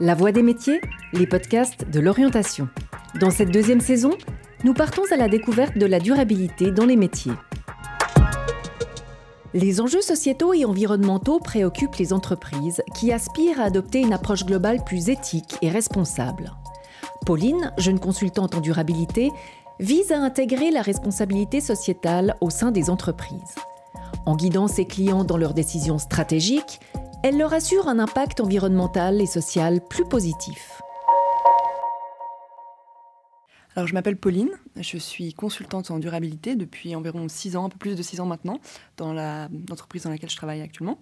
[0.00, 0.80] La Voix des métiers,
[1.12, 2.68] les podcasts de l'orientation.
[3.20, 4.10] Dans cette deuxième saison,
[4.64, 7.34] nous partons à la découverte de la durabilité dans les métiers.
[9.52, 14.82] Les enjeux sociétaux et environnementaux préoccupent les entreprises qui aspirent à adopter une approche globale
[14.82, 16.54] plus éthique et responsable.
[17.24, 19.30] Pauline, jeune consultante en durabilité,
[19.78, 23.54] vise à intégrer la responsabilité sociétale au sein des entreprises.
[24.26, 26.80] En guidant ses clients dans leurs décisions stratégiques,
[27.24, 30.82] elle leur assure un impact environnemental et social plus positif.
[33.74, 37.78] Alors, je m'appelle Pauline, je suis consultante en durabilité depuis environ 6 ans, un peu
[37.78, 38.60] plus de 6 ans maintenant,
[38.98, 40.98] dans l'entreprise dans laquelle je travaille actuellement.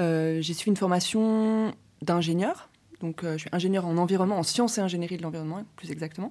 [0.00, 4.78] Euh, j'ai suivi une formation d'ingénieur, donc euh, je suis ingénieur en environnement, en sciences
[4.78, 6.30] et ingénierie de l'environnement, plus exactement.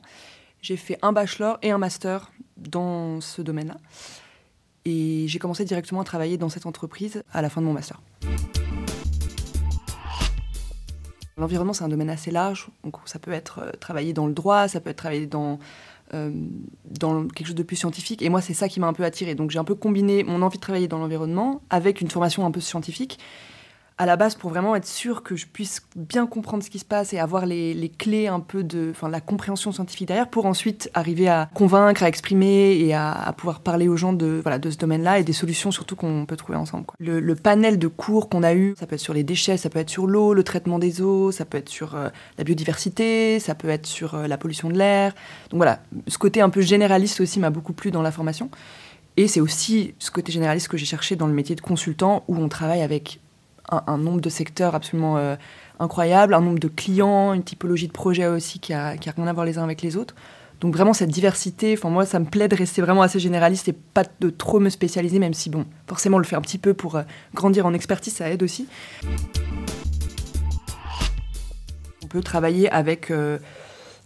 [0.63, 3.77] J'ai fait un bachelor et un master dans ce domaine-là.
[4.85, 8.01] Et j'ai commencé directement à travailler dans cette entreprise à la fin de mon master.
[11.37, 12.67] L'environnement, c'est un domaine assez large.
[13.05, 15.59] Ça peut être euh, travailler dans le droit, ça peut être travailler dans,
[16.13, 16.31] euh,
[16.85, 18.21] dans quelque chose de plus scientifique.
[18.21, 19.35] Et moi, c'est ça qui m'a un peu attiré.
[19.35, 22.51] Donc, j'ai un peu combiné mon envie de travailler dans l'environnement avec une formation un
[22.51, 23.19] peu scientifique
[24.01, 26.85] à la base pour vraiment être sûr que je puisse bien comprendre ce qui se
[26.85, 30.89] passe et avoir les, clés un peu de enfin, la compréhension scientifique derrière pour ensuite
[30.95, 34.77] arriver à convaincre, à exprimer et à, pouvoir parler aux gens de, voilà, de ce
[34.77, 36.85] domaine-là et des solutions surtout qu'on peut trouver ensemble.
[36.97, 39.77] Le, panel de cours qu'on a eu, ça peut être sur les déchets, ça peut
[39.77, 43.53] être sur l'eau, le traitement des eaux, ça peut être sur euh, la biodiversité, ça
[43.53, 45.13] peut être sur euh, la pollution de l'air.
[45.51, 48.49] Donc voilà, ce côté un peu généraliste aussi m'a beaucoup plu dans la formation.
[49.17, 52.35] Et c'est aussi ce côté généraliste que j'ai cherché dans le métier de consultant où
[52.37, 53.19] on travaille avec
[53.71, 55.35] un, nombre de secteurs absolument euh,
[55.79, 59.45] incroyable, un nombre de clients, une typologie de projets aussi qui a, rien à voir
[59.45, 60.15] les uns avec les autres.
[60.59, 63.73] Donc vraiment cette diversité, enfin moi ça me plaît de rester vraiment assez généraliste et
[63.73, 66.97] pas de trop me spécialiser, même si bon, forcément le faire un petit peu pour
[66.97, 68.67] euh, grandir en expertise, ça aide aussi.
[72.03, 73.39] On peut travailler avec euh,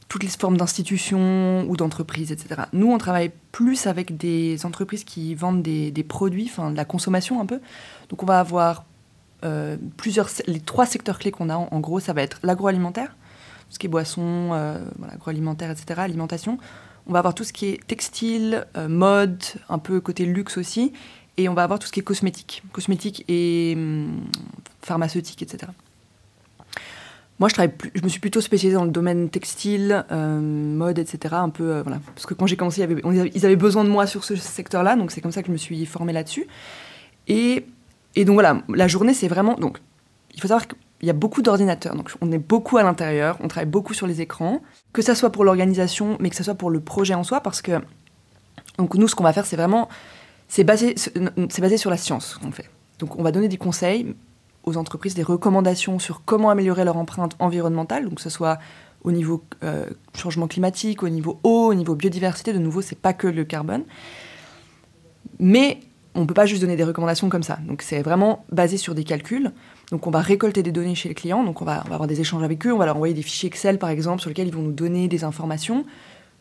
[0.08, 2.62] toutes les formes d'institutions ou d'entreprises, etc.
[2.72, 6.86] Nous, on travaille plus avec des entreprises qui vendent des, des produits, enfin de la
[6.86, 7.60] consommation un peu.
[8.10, 8.86] Donc on va avoir
[9.44, 13.74] euh, plusieurs, les trois secteurs clés qu'on a, en, gros, ça va être l'agroalimentaire, tout
[13.74, 14.80] ce qui est boisson, euh,
[15.12, 16.58] agroalimentaire, etc., alimentation.
[17.08, 20.94] On va avoir tout ce qui est textile, euh, mode, un peu côté luxe aussi.
[21.38, 24.22] Et on va avoir tout ce qui est cosmétique, cosmétique et hum,
[24.82, 25.72] pharmaceutique, etc.
[27.38, 31.36] Moi, je, travaille je me suis plutôt spécialisée dans le domaine textile, mode, etc.
[31.38, 32.00] Un peu, voilà.
[32.16, 35.20] Parce que quand j'ai commencé, ils avaient besoin de moi sur ce secteur-là, donc c'est
[35.20, 36.48] comme ça que je me suis formée là-dessus.
[37.28, 37.66] Et
[38.16, 39.56] et donc voilà, la journée, c'est vraiment.
[39.56, 39.80] Donc,
[40.34, 41.96] il faut savoir qu'il y a beaucoup d'ordinateurs.
[41.96, 44.62] Donc, on est beaucoup à l'intérieur, on travaille beaucoup sur les écrans,
[44.94, 47.62] que ça soit pour l'organisation, mais que ça soit pour le projet en soi, parce
[47.62, 47.80] que.
[48.78, 49.90] Donc, nous, ce qu'on va faire, c'est vraiment.
[50.48, 50.96] C'est basé,
[51.60, 52.70] basé sur la science qu'on fait.
[53.00, 54.16] Donc, on va donner des conseils
[54.64, 58.60] aux entreprises, des recommandations sur comment améliorer leur empreinte environnementale, donc que ce soit
[59.04, 62.54] au niveau euh, changement climatique, au niveau eau, au niveau biodiversité.
[62.54, 63.84] De nouveau, c'est pas que le carbone.
[65.40, 65.80] Mais
[66.16, 67.60] on ne peut pas juste donner des recommandations comme ça.
[67.68, 69.52] Donc c'est vraiment basé sur des calculs.
[69.92, 72.44] Donc on va récolter des données chez les clients, donc on va, avoir des échanges
[72.44, 74.64] avec eux, on va leur envoyer des fichiers Excel par exemple sur lesquels ils vont
[74.64, 75.86] nous donner des informations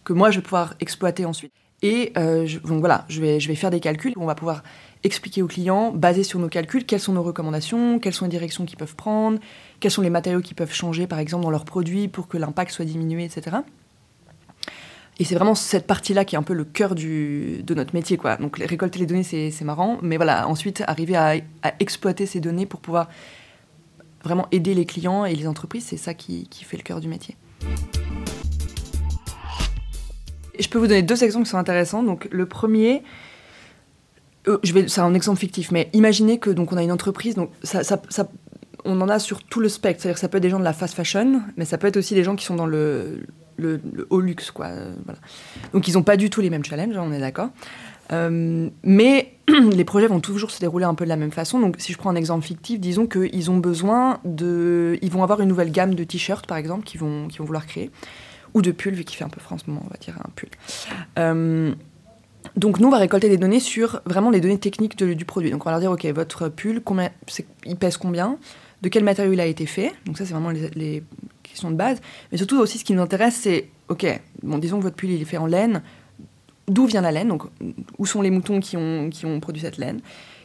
[0.05, 1.53] que moi je vais pouvoir exploiter ensuite.
[1.83, 4.63] Et euh, donc voilà, je vais, je vais faire des calculs, on va pouvoir
[5.03, 8.65] expliquer aux clients, basé sur nos calculs, quelles sont nos recommandations, quelles sont les directions
[8.65, 9.39] qu'ils peuvent prendre,
[9.81, 12.71] quels sont les matériaux qu'ils peuvent changer par exemple dans leurs produits pour que l'impact
[12.71, 13.59] soit diminué, etc.
[15.21, 18.17] Et c'est vraiment cette partie-là qui est un peu le cœur de notre métier.
[18.17, 18.37] Quoi.
[18.37, 19.99] Donc récolter les données, c'est, marrant.
[20.03, 21.37] Mais voilà, ensuite, arriver à,
[21.79, 23.09] exploiter ces données pour pouvoir
[24.25, 27.09] vraiment aider les clients et les entreprises, c'est ça qui, qui fait le cœur du
[27.09, 27.37] métier.
[30.59, 32.03] Je peux vous donner deux exemples qui sont intéressants.
[32.03, 33.03] Donc le premier,
[34.49, 34.59] euh,
[34.89, 37.99] c'est un exemple fictif, mais imaginez que donc on a une entreprise, donc ça, ça
[38.85, 40.03] on en a sur tout le spectre.
[40.03, 41.97] C'est-à-dire que ça peut être des gens de la fast fashion, mais ça peut être
[41.97, 43.27] aussi des gens qui sont dans le,
[43.57, 44.51] le, haut luxe.
[44.51, 44.67] Quoi.
[44.67, 44.95] Euh,
[45.73, 47.51] Donc ils n'ont pas du tout les mêmes challenges, on est d'accord.
[48.13, 51.59] Euh, mais les projets vont toujours se dérouler un peu de la même façon.
[51.61, 54.99] Donc, si je prends un exemple fictif, disons qu'ils ont besoin de.
[55.03, 57.91] Ils vont avoir une nouvelle gamme de t-shirts, par exemple, qu'ils vont, vont vouloir créer.
[58.55, 60.17] Ou de pulls, vu qu'il fait un peu froid en ce moment, on va dire
[60.19, 60.49] un pull.
[61.19, 61.75] Euh,
[62.57, 65.51] donc, nous, on va récolter des données sur vraiment les données techniques du produit.
[65.51, 66.81] Donc, on va leur dire OK, votre pull,
[67.65, 68.39] il pèse combien?
[68.83, 69.93] De quel matériau il a été fait?
[70.05, 71.03] Donc, ça, c'est vraiment les,
[71.63, 72.01] de base.
[72.31, 75.21] Mais surtout aussi, ce qui nous intéresse, c'est, ok, bon, disons que votre pull il
[75.21, 75.83] est fait en laine.
[76.69, 77.29] D'où vient la laine?
[77.29, 77.43] Donc,
[77.99, 80.01] où sont les moutons qui ont, qui ont produit cette laine?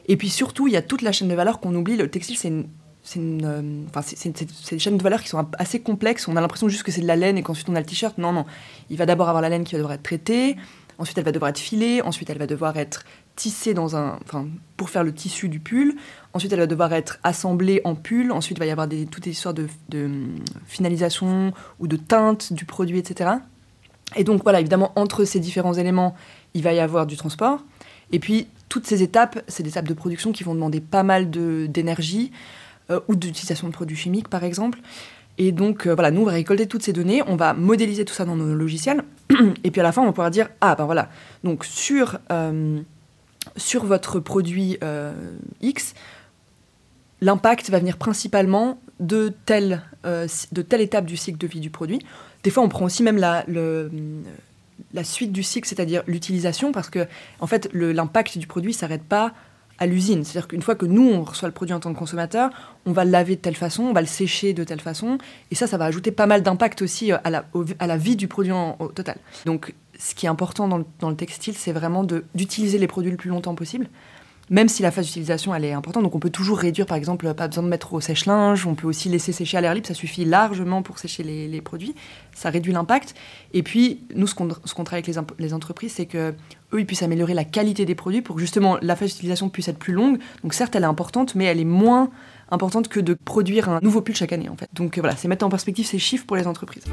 [0.07, 1.95] Et puis surtout, il y a toute la chaîne de valeur qu'on oublie.
[1.95, 2.65] Le textile, c'est une,
[3.03, 4.01] c'est euh, enfin,
[4.71, 6.27] des chaînes de valeur qui sont assez complexes.
[6.27, 8.17] On a l'impression juste que c'est de la laine et qu'ensuite on a le t-shirt.
[8.17, 8.45] Non, non.
[8.89, 10.57] Il va d'abord avoir la laine qui va devoir être traitée.
[10.97, 13.05] ensuite elle va devoir être filée, ensuite elle va devoir être
[13.39, 15.95] tissée dans un, enfin, pour faire le tissu du pull,
[16.33, 19.25] ensuite elle va devoir être assemblée en pull, ensuite il va y avoir des, toutes
[19.25, 20.09] les histoires de, de
[20.67, 23.31] finalisation ou de teinte du produit, etc.
[24.17, 26.15] Et donc voilà, évidemment, entre ces différents éléments,
[26.53, 27.63] il va y avoir du transport.
[28.11, 31.29] Et puis, toutes ces étapes, c'est des étapes de production qui vont demander pas mal
[31.29, 32.31] d'énergie
[32.91, 34.79] euh, ou d'utilisation de produits chimiques, par exemple.
[35.37, 38.13] Et donc, euh, voilà, nous, on va récolter toutes ces données, on va modéliser tout
[38.13, 39.03] ça dans nos logiciels.
[39.63, 41.09] Et puis, à la fin, on va pouvoir dire, ah, ben voilà,
[41.45, 42.81] donc sur, euh,
[43.57, 44.77] sur votre produit
[45.61, 45.93] X,
[47.21, 51.99] l'impact va venir principalement de telle, de telle étape du cycle de vie du produit.
[52.43, 53.91] Des fois, on prend aussi même la, le,
[54.93, 57.07] la suite du cycle, c'est-à-dire l'utilisation, parce que
[57.39, 59.33] en fait, l'impact du produit s'arrête pas
[59.77, 60.25] à l'usine.
[60.25, 62.49] C'est-à-dire qu'une fois que nous, on reçoit le produit en tant que consommateur,
[62.85, 65.17] on va le laver de telle façon, on va le sécher de telle façon,
[65.51, 67.45] et ça, ça va ajouter pas mal d'impact aussi euh, à la,
[67.79, 69.15] à la vie du produit en, au total.
[69.45, 72.03] Donc, ce qui est important dans le, textile, c'est vraiment
[72.33, 73.87] d'utiliser les produits le plus longtemps possible
[74.49, 76.03] même si la phase d'utilisation elle est importante.
[76.03, 78.87] Donc on peut toujours réduire, par exemple, pas besoin de mettre au sèche-linge, on peut
[78.87, 81.93] aussi laisser sécher à l'air libre, ça suffit largement pour sécher les, produits,
[82.33, 83.15] ça réduit l'impact.
[83.53, 86.33] Et puis nous, ce qu'on travaille avec les, les entreprises, c'est que
[86.73, 89.67] eux, ils puissent améliorer la qualité des produits pour que justement la phase d'utilisation puisse
[89.67, 90.19] être plus longue.
[90.43, 92.09] Donc certes, elle est importante, mais elle est moins
[92.51, 94.69] importante que de produire un nouveau pull chaque année en fait.
[94.73, 96.85] Donc voilà, c'est mettre en perspective ces chiffres pour les entreprises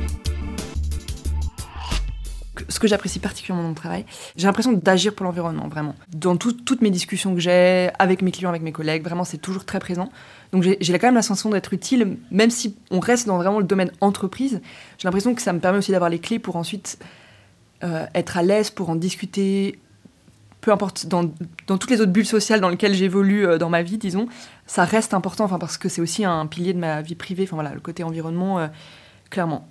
[2.68, 4.04] ce que j'apprécie particulièrement dans mon travail,
[4.36, 5.94] j'ai l'impression d'agir pour l'environnement, vraiment.
[6.14, 9.64] Dans toutes mes discussions que j'ai avec mes clients, avec mes collègues, vraiment, c'est toujours
[9.64, 10.10] très présent.
[10.52, 13.66] Donc j'ai quand même la sensation d'être utile, même si on reste dans vraiment le
[13.66, 14.60] domaine entreprise.
[14.98, 16.98] J'ai l'impression que ça me permet aussi d'avoir les clés pour ensuite
[17.84, 19.78] euh, être à l'aise, pour en discuter,
[20.62, 21.28] peu importe, dans,
[21.66, 24.28] toutes les autres bulles sociales dans lesquelles j'évolue euh, dans ma vie, disons,
[24.66, 27.56] ça reste important, enfin, parce que c'est aussi un pilier de ma vie privée, enfin
[27.56, 28.68] voilà, le côté environnement, euh,
[29.28, 29.68] clairement.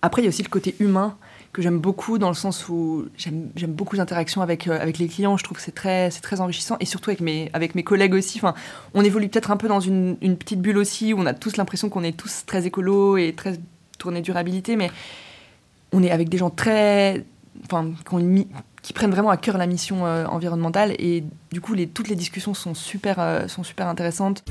[0.00, 1.16] après, il y a aussi le côté humain
[1.56, 5.38] que j'aime beaucoup dans le sens où j'aime beaucoup l'interactions avec, euh, avec les clients.
[5.38, 8.36] Je trouve que c'est très, très enrichissant et surtout avec mes, avec mes collègues aussi.
[8.36, 8.52] Enfin,
[8.92, 11.88] on évolue peut-être un peu dans une, petite bulle aussi où on a tous l'impression
[11.88, 13.58] qu'on est tous très écolo et très
[13.96, 14.90] tournés durabilité, mais
[15.92, 17.24] on est avec des gens très.
[17.64, 17.90] Enfin,
[18.82, 22.16] qui, prennent vraiment à cœur la mission euh, environnementale et du coup, les, toutes les
[22.16, 24.44] discussions sont super, euh, sont super intéressantes.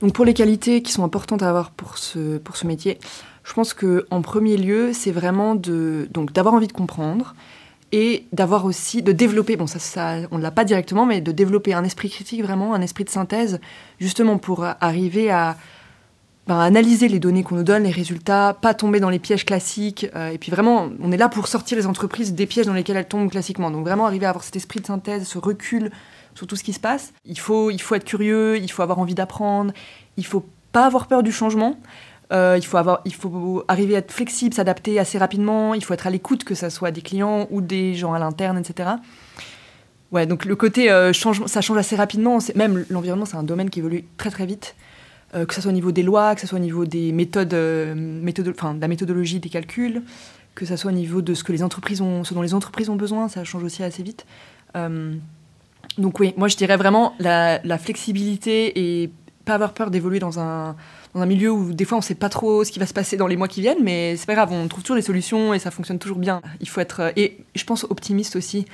[0.00, 2.98] Donc pour les qualités qui sont importantes à avoir pour ce, métier,
[3.44, 7.34] je pense qu'en premier lieu, c'est vraiment d'avoir envie de comprendre
[7.90, 11.32] et d'avoir aussi, de développer, bon ça, ça on ne l'a pas directement, mais de
[11.32, 13.60] développer un esprit critique vraiment, un esprit de synthèse,
[13.98, 15.56] justement pour arriver à
[16.48, 20.06] ben, analyser les données qu'on nous donne, les résultats, pas tomber dans les pièges classiques,
[20.16, 22.96] euh, et puis vraiment, on est là pour sortir les entreprises des pièges dans lesquels
[22.96, 23.70] elles tombent classiquement.
[23.70, 25.90] Donc vraiment arriver à avoir cet esprit de synthèse, ce recul
[26.34, 27.12] sur tout ce qui se passe.
[27.26, 29.74] Il faut, il faut être curieux, il faut avoir envie d'apprendre,
[30.16, 30.42] il faut
[30.72, 31.78] pas avoir peur du changement.
[32.32, 35.74] Euh, il, faut avoir, il faut arriver à être flexible, s'adapter assez rapidement.
[35.74, 38.56] Il faut être à l'écoute, que ce soit des clients ou des gens à l'interne,
[38.56, 38.88] etc.
[40.12, 42.38] Ouais, donc le côté euh, ça change assez rapidement.
[42.54, 44.74] Même l'environnement, c'est un domaine qui évolue très très vite.
[45.34, 47.54] Euh, que ce soit au niveau des lois, que ce soit au niveau des méthodes,
[47.94, 50.02] méthode, enfin, de la méthodologie des calculs,
[50.54, 52.88] que ce soit au niveau de ce que les entreprises ont, ce dont les entreprises
[52.88, 54.24] ont besoin, ça change aussi assez vite.
[54.74, 59.10] donc oui, moi je dirais vraiment la, la flexibilité et
[59.44, 60.76] pas avoir peur d'évoluer dans un
[61.14, 63.16] dans un milieu où des fois on sait pas trop ce qui va se passer
[63.16, 65.58] dans les mois qui viennent, mais c'est pas grave, on trouve toujours des solutions et
[65.58, 66.42] ça fonctionne toujours bien.
[66.60, 68.66] Il faut être et je pense optimiste aussi.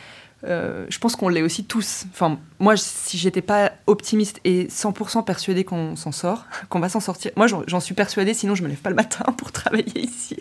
[0.45, 2.05] Euh, je pense qu'on l'est aussi tous.
[2.11, 7.01] Enfin, moi, si j'étais pas optimiste et 100% persuadée qu'on s'en sort, qu'on va s'en
[7.01, 10.37] sortir, moi j'en suis persuadée, sinon je me lève pas le matin pour travailler ici.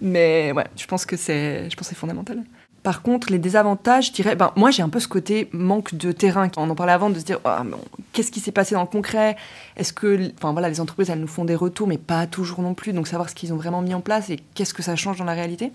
[0.00, 2.42] Mais ouais, je pense que c'est, c'est fondamental.
[2.82, 6.12] Par contre, les désavantages, je dirais, ben, moi j'ai un peu ce côté manque de
[6.12, 6.50] terrain.
[6.58, 7.76] On en parlait avant de se dire, oh,
[8.12, 9.36] qu'est-ce qui s'est passé dans le concret?
[9.78, 12.74] Est-ce que, enfin voilà, les entreprises, elles nous font des retours, mais pas toujours non
[12.74, 12.92] plus.
[12.92, 15.24] Donc savoir ce qu'ils ont vraiment mis en place et qu'est-ce que ça change dans
[15.24, 15.72] la réalité.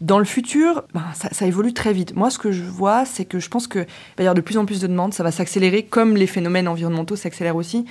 [0.00, 2.14] Dans le futur, ben, ça, évolue très vite.
[2.14, 3.86] Moi, ce que je vois, c'est que je pense qu'il va
[4.18, 7.16] y avoir de plus en plus de demandes, ça va s'accélérer, comme les phénomènes environnementaux
[7.16, 7.86] s'accélèrent aussi.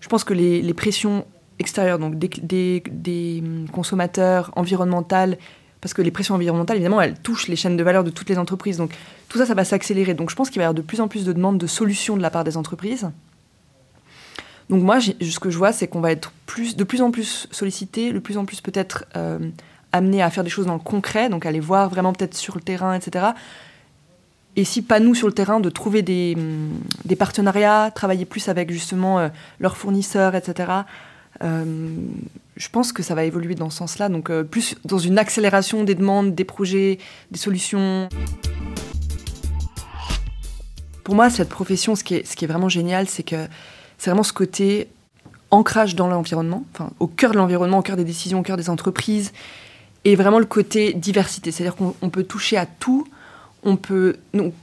[0.00, 1.26] Je pense que les, pressions
[1.58, 3.42] extérieures, donc des,
[3.72, 5.36] consommateurs environnementaux,
[5.80, 8.38] parce que les pressions environnementales, évidemment, elles touchent les chaînes de valeur de toutes les
[8.38, 8.76] entreprises.
[8.76, 8.92] Donc
[9.28, 10.14] tout ça, ça va s'accélérer.
[10.14, 12.16] Donc je pense qu'il va y avoir de plus en plus de demandes de solutions
[12.16, 13.10] de la part des entreprises.
[14.68, 16.32] Donc moi, ce que je vois, c'est qu'on va être
[16.76, 19.38] de plus en plus sollicité, de plus en plus peut-être euh,
[19.92, 22.60] amené à faire des choses dans le concret, donc aller voir vraiment peut-être sur le
[22.60, 23.26] terrain, etc.
[24.56, 26.36] Et si pas nous sur le terrain, de trouver des,
[27.04, 29.28] des partenariats, travailler plus avec justement euh,
[29.60, 30.72] leurs fournisseurs, etc.
[31.42, 31.94] Euh,
[32.56, 35.84] je pense que ça va évoluer dans ce sens-là, donc euh, plus dans une accélération
[35.84, 36.98] des demandes, des projets,
[37.30, 38.08] des solutions.
[41.04, 43.46] Pour moi, cette profession, ce qui est, ce qui est vraiment génial, c'est que
[43.98, 44.88] c'est vraiment ce côté
[45.50, 48.70] ancrage dans l'environnement, enfin, au cœur de l'environnement, au cœur des décisions, au cœur des
[48.70, 49.32] entreprises,
[50.06, 51.50] et vraiment le côté diversité.
[51.50, 53.08] C'est-à-dire qu'on peut toucher à tout,
[53.64, 54.14] on peut,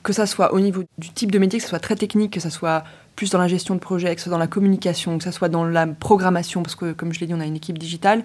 [0.01, 2.39] que ça soit au niveau du type de métier, que ce soit très technique, que
[2.39, 2.85] ça soit
[3.17, 5.49] plus dans la gestion de projet, que ce soit dans la communication, que ce soit
[5.49, 8.23] dans la programmation, parce que comme je l'ai dit, on a une équipe digitale,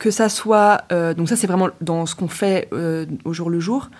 [0.00, 3.48] que ça soit, euh, donc ça c'est vraiment dans ce qu'on fait euh, au jour
[3.48, 3.90] le jour.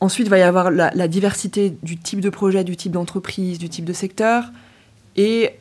[0.00, 3.60] Ensuite, il va y avoir la, la diversité du type de projet, du type d'entreprise,
[3.60, 4.50] du type de secteur,
[5.14, 5.52] et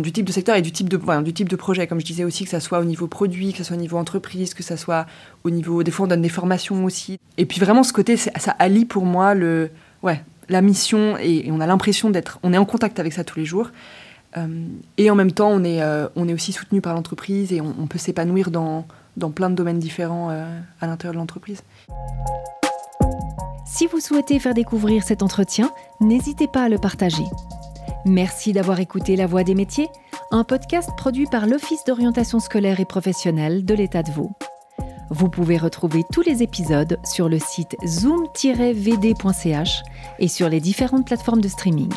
[0.00, 2.24] du type de secteur et du type de, du type de projet, comme je disais
[2.24, 4.76] aussi, que ça soit au niveau produit, que ça soit au niveau entreprise, que ça
[4.76, 5.06] soit
[5.44, 5.82] au niveau.
[5.82, 7.18] Des fois, on donne des formations aussi.
[7.38, 9.70] Et puis vraiment, ce côté, ça allie pour moi le,
[10.02, 12.38] ouais, la mission et, on a l'impression d'être.
[12.42, 13.70] On est en contact avec ça tous les jours.
[14.36, 14.46] Euh,
[14.98, 17.86] et en même temps, on est, euh, on est aussi soutenu par l'entreprise et on,
[17.86, 20.44] peut s'épanouir dans, dans, plein de domaines différents euh,
[20.80, 21.62] à l'intérieur de l'entreprise.
[23.66, 27.24] Si vous souhaitez faire découvrir cet entretien, n'hésitez pas à le partager.
[28.06, 29.88] Merci d'avoir écouté La Voix des métiers,
[30.30, 34.30] un podcast produit par l'Office d'orientation scolaire et professionnelle de l'État de Vaud.
[35.10, 39.82] Vous pouvez retrouver tous les épisodes sur le site zoom-vd.ch
[40.20, 41.92] et sur les différentes plateformes de streaming.